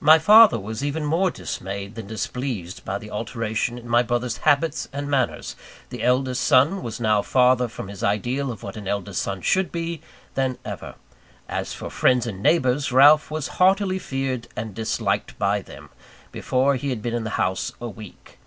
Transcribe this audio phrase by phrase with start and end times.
[0.00, 4.88] My father was even more dismayed than displeased by the alteration in my brother's habits
[4.92, 5.54] and manners
[5.90, 9.70] the eldest son was now farther from his ideal of what an eldest son should
[9.70, 10.00] be,
[10.34, 10.96] than ever.
[11.48, 15.90] As for friends and neighbours, Ralph was heartily feared and disliked by them,
[16.32, 18.38] before he had been in the house a week.